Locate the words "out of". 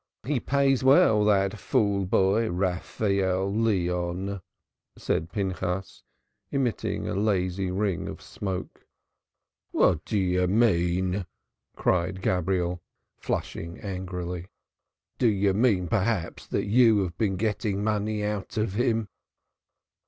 18.23-18.73